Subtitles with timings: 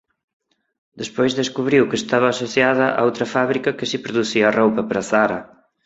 [1.01, 5.39] Despois descubriu que estaba asociada a outra fábrica que si producía roupa para Zara.